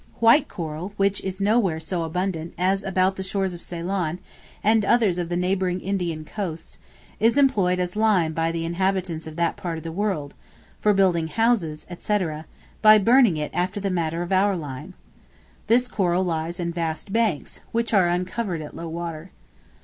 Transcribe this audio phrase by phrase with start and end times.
[0.19, 4.17] White Coral, which is nowhere so abundant as about the shores of Ceylon,
[4.63, 6.79] and others of the neighboring Indian coasts,
[7.19, 10.33] is employed as lime by the inhabitants of that part of the world,
[10.79, 12.17] for building houses, &c.,
[12.81, 14.95] by burning it after the manner of our lime.
[15.67, 19.29] This coral lies in vast banks, which are uncovered at low water.